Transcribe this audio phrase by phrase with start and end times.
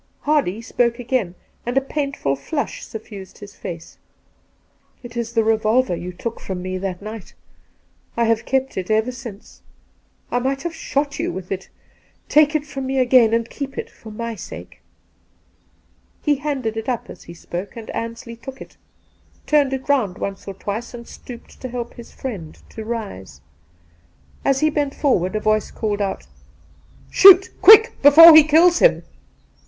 [0.21, 3.99] Hardy spoke again, and a painful flush suffused his face.'
[5.03, 7.35] It is the revolver you took from me that night.
[8.17, 9.61] I have kept it ever since.
[10.31, 11.69] I might have shot you with it.
[12.27, 14.81] Take it from me again, and keep it, for my sake!'
[16.25, 18.77] He handed it up as he spoke, and Ansley took it,
[19.45, 23.37] turned it round once or twice, and stooped to help his friend to rise.
[23.37, 25.69] Two Christmas Days 229 As he bent forward, a voice.
[25.69, 26.25] called out:'
[27.11, 29.03] Shoot quick, before he kills him